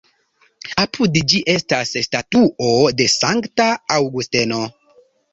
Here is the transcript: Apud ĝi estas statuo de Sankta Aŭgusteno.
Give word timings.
Apud 0.83 1.17
ĝi 1.33 1.41
estas 1.51 1.91
statuo 2.05 2.69
de 3.01 3.07
Sankta 3.17 3.67
Aŭgusteno. 3.97 4.63